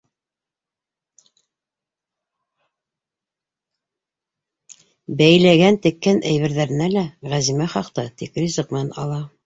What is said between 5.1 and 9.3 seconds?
Бәйләгән-теккән әйберҙәренә лә Ғәзимә хаҡты тик ризыҡ менән ала.